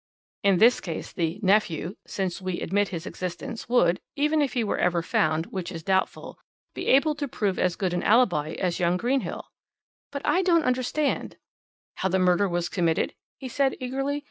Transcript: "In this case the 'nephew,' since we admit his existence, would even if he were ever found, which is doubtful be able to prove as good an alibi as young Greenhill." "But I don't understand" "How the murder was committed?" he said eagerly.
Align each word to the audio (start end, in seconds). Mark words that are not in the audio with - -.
"In 0.41 0.57
this 0.57 0.79
case 0.81 1.13
the 1.13 1.39
'nephew,' 1.43 1.95
since 2.07 2.41
we 2.41 2.59
admit 2.59 2.87
his 2.87 3.05
existence, 3.05 3.69
would 3.69 4.01
even 4.15 4.41
if 4.41 4.53
he 4.53 4.63
were 4.63 4.79
ever 4.79 5.03
found, 5.03 5.45
which 5.51 5.71
is 5.71 5.83
doubtful 5.83 6.39
be 6.73 6.87
able 6.87 7.13
to 7.13 7.27
prove 7.27 7.59
as 7.59 7.75
good 7.75 7.93
an 7.93 8.01
alibi 8.01 8.53
as 8.57 8.79
young 8.79 8.97
Greenhill." 8.97 9.51
"But 10.09 10.23
I 10.25 10.41
don't 10.41 10.63
understand" 10.65 11.37
"How 11.97 12.09
the 12.09 12.17
murder 12.17 12.49
was 12.49 12.67
committed?" 12.67 13.13
he 13.37 13.47
said 13.47 13.75
eagerly. 13.79 14.19